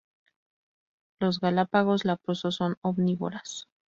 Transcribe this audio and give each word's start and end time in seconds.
Los 1.19 1.39
Galápagos 1.39 2.05
leprosos 2.05 2.55
son 2.55 2.75
omnívoras. 2.81 3.67